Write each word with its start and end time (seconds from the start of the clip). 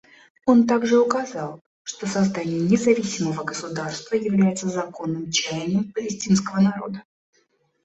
Он 0.47 0.65
также 0.65 0.99
указал, 0.99 1.59
что 1.83 2.07
создание 2.07 2.59
независимого 2.59 3.43
государства 3.43 4.15
является 4.15 4.67
законным 4.67 5.29
чаянием 5.29 5.93
палестинского 5.93 6.59
народа. 6.61 7.03